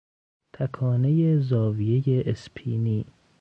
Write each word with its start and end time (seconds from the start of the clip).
تکانهی 0.53 1.39
زاویهی 1.39 2.21
اسپینی 2.21 3.05